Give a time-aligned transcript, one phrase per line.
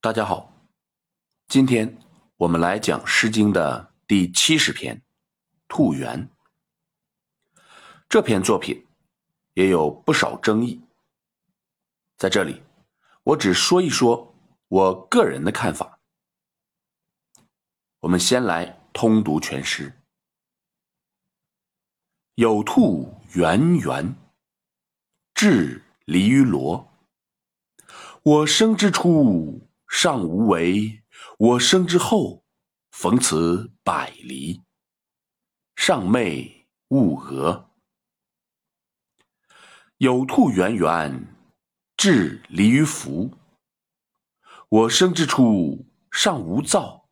[0.00, 0.52] 大家好，
[1.48, 1.98] 今天
[2.36, 4.96] 我们来讲《诗经》的第七十篇
[5.66, 6.30] 《兔园》。
[8.08, 8.86] 这篇作品
[9.54, 10.80] 也有不少争议，
[12.16, 12.62] 在这里
[13.24, 14.32] 我只说一说
[14.68, 15.98] 我个人的看法。
[17.98, 20.00] 我们先来通读全诗：
[22.36, 24.14] 有兔圆圆，
[25.34, 26.88] 至离于罗。
[28.22, 29.67] 我生之初。
[29.88, 31.02] 尚无为，
[31.38, 32.44] 我生之后，
[32.90, 34.62] 逢此百离。
[35.76, 37.70] 上昧勿讹。
[39.96, 41.34] 有兔圆圆，
[41.96, 43.32] 至离于福。
[44.68, 47.08] 我生之初，尚无躁，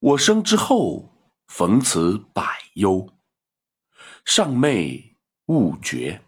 [0.00, 3.08] 我生之后，逢此百忧。
[4.24, 5.16] 上昧
[5.46, 6.20] 勿绝。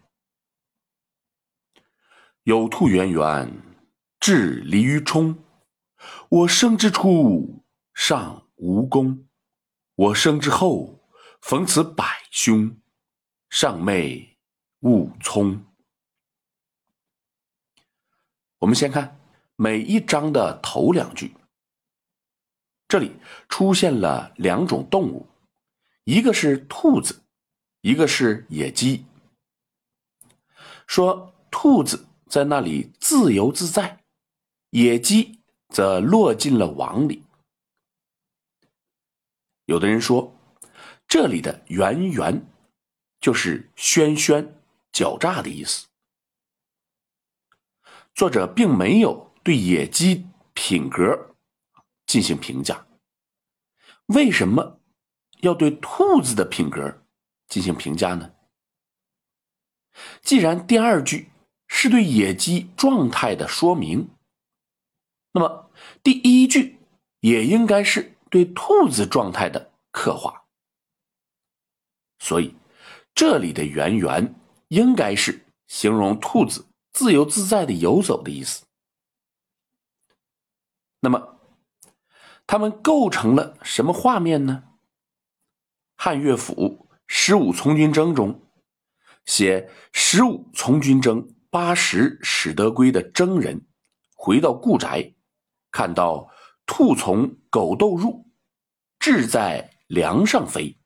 [2.43, 3.51] 有兔圆圆，
[4.19, 5.37] 至离于冲。
[6.29, 7.63] 我生之初，
[7.93, 9.25] 尚无功；
[9.95, 10.99] 我生之后，
[11.41, 12.77] 逢此百凶。
[13.49, 14.37] 上昧
[14.81, 15.65] 勿聪。
[18.59, 19.19] 我们先看
[19.55, 21.33] 每一章的头两句，
[22.87, 23.13] 这里
[23.47, 25.27] 出现了两种动物，
[26.03, 27.23] 一个是兔子，
[27.81, 29.05] 一个是野鸡。
[30.85, 34.03] 说兔子在那里自由自在，
[34.69, 35.38] 野鸡。
[35.69, 37.23] 则落进了网里。
[39.65, 40.35] 有的人说，
[41.07, 42.45] 这里的“圆圆”
[43.21, 44.61] 就是轩轩、
[44.91, 45.87] 狡诈的意思。
[48.15, 51.35] 作者并没有对野鸡品格
[52.07, 52.87] 进行评价，
[54.07, 54.79] 为什么
[55.41, 57.03] 要对兔子的品格
[57.47, 58.33] 进行评价呢？
[60.21, 61.29] 既然第二句
[61.67, 64.09] 是对野鸡状态的说明。
[65.31, 66.79] 那么，第一句
[67.19, 70.45] 也应该是对兔子状态的刻画，
[72.17, 72.55] 所以
[73.13, 74.35] 这里的“圆圆”
[74.69, 78.65] 应该是形容兔子自由自在的游走的意思。
[80.99, 81.39] 那么，
[82.47, 84.63] 它们构成了什么画面呢？
[85.95, 88.49] 汉乐府《十五从军征》中
[89.25, 93.67] 写十五从军征八十始得归的征人
[94.15, 95.13] 回到故宅。
[95.71, 96.31] 看到
[96.65, 98.31] 兔从狗窦入，
[98.99, 100.77] 志在梁上飞。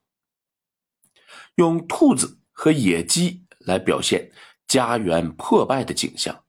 [1.55, 4.31] 用兔子和野鸡来表现
[4.67, 6.43] 家园破败的景象，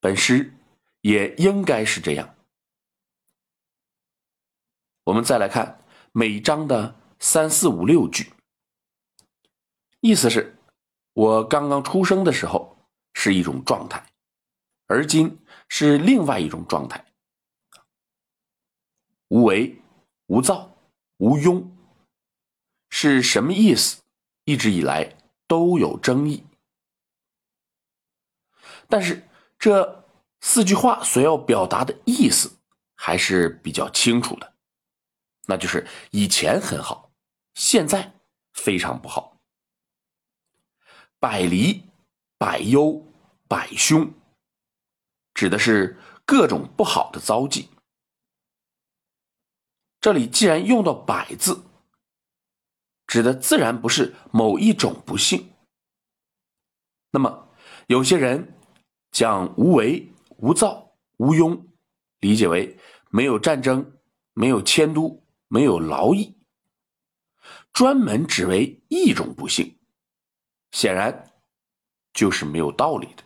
[0.00, 0.54] 本诗
[1.02, 2.34] 也应该是这样。
[5.04, 8.32] 我们再来看每章的三四五六句，
[10.00, 10.56] 意思是：
[11.12, 14.04] 我刚刚出生的时候是一种状态，
[14.86, 15.43] 而今。
[15.76, 17.04] 是另外一种状态，
[19.26, 19.76] 无为、
[20.26, 20.72] 无躁、
[21.16, 21.66] 无庸，
[22.90, 24.00] 是什么意思？
[24.44, 25.16] 一直以来
[25.48, 26.46] 都有争议。
[28.88, 30.04] 但是这
[30.42, 32.56] 四句话所要表达的意思
[32.94, 34.54] 还是比较清楚的，
[35.46, 37.10] 那就是以前很好，
[37.54, 38.14] 现在
[38.52, 39.40] 非常不好，
[41.18, 41.82] 百离、
[42.38, 43.04] 百忧、
[43.48, 44.08] 百凶。
[45.44, 47.68] 指的是各种不好的遭际。
[50.00, 51.62] 这里既然用到“百”字，
[53.06, 55.52] 指的自然不是某一种不幸。
[57.10, 57.50] 那么，
[57.88, 58.58] 有些人
[59.10, 61.62] 将无为、无躁、无庸
[62.20, 62.78] 理解为
[63.10, 63.98] 没有战争、
[64.32, 66.38] 没有迁都、没有劳役，
[67.70, 69.78] 专门只为一种不幸，
[70.70, 71.30] 显然
[72.14, 73.22] 就是没有道理的。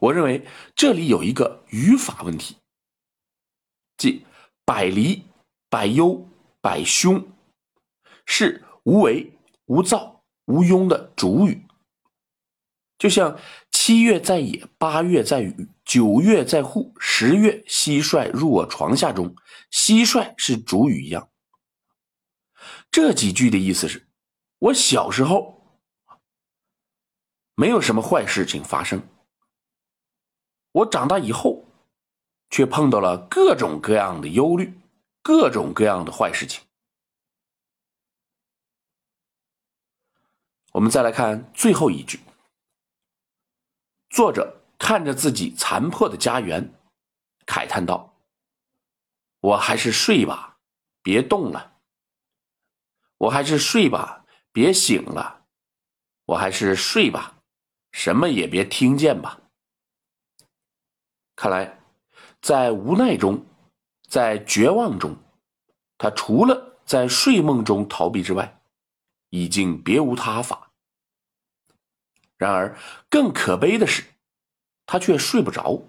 [0.00, 2.56] 我认为这里有一个语法问题，
[3.96, 4.24] 即
[4.64, 5.22] “百离
[5.68, 6.28] ”“百忧
[6.60, 7.26] ”“百凶”
[8.26, 9.32] 是无为、
[9.66, 11.66] 无躁、无庸的主语，
[12.98, 13.38] 就像
[13.70, 19.34] “七月在野，八月在雨，九月在户，十月蟋蟀入我床下”中
[19.70, 21.28] 蟋蟀是主语一样。
[22.90, 24.06] 这几句的意思是：
[24.58, 25.80] 我小时候
[27.54, 29.06] 没有什么坏事情发生。
[30.74, 31.64] 我长大以后，
[32.50, 34.76] 却碰到了各种各样的忧虑，
[35.22, 36.64] 各种各样的坏事情。
[40.72, 42.18] 我们再来看最后一句，
[44.10, 46.74] 作者看着自己残破的家园，
[47.46, 48.12] 慨叹道
[49.38, 50.58] ：“我还是睡吧，
[51.04, 51.78] 别动了；
[53.18, 55.44] 我还是睡吧，别醒了；
[56.24, 57.36] 我还是睡吧，
[57.92, 59.38] 什么也别听见吧。”
[61.36, 61.78] 看来，
[62.40, 63.44] 在无奈中，
[64.08, 65.16] 在绝望中，
[65.98, 68.60] 他除了在睡梦中逃避之外，
[69.30, 70.70] 已经别无他法。
[72.36, 72.76] 然而，
[73.08, 74.04] 更可悲的是，
[74.86, 75.82] 他却睡不着。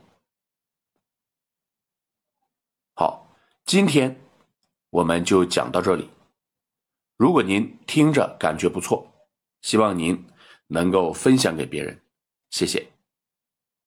[2.96, 3.28] 好，
[3.66, 4.20] 今天
[4.90, 6.10] 我们就讲到这里。
[7.18, 9.12] 如果您听着感觉不错，
[9.62, 10.26] 希望您
[10.68, 12.02] 能够分享给别人，
[12.50, 12.95] 谢谢。